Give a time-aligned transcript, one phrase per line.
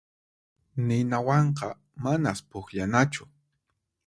[0.87, 1.69] Ninawanqa
[2.03, 3.23] manas pukllanachu.